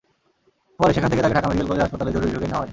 [0.79, 2.69] পরে সেখান থেকে তাকে ঢাকা মেডিকেল কলেজ হাসপাতালের জরুরি বিভাগে নেওয়া হয়।